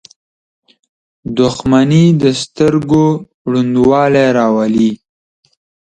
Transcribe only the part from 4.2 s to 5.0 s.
راولي.